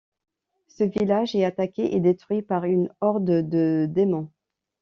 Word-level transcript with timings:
Ce 0.65 0.83
village 0.83 1.35
est 1.35 1.45
attaqué 1.45 1.95
et 1.95 1.99
détruit 1.99 2.41
par 2.41 2.63
une 2.65 2.89
horde 3.01 3.47
de 3.47 3.85
démons. 3.87 4.31